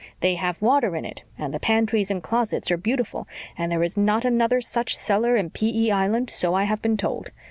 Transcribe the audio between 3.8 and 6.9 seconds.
is not another such cellar in P. E. Island, so I have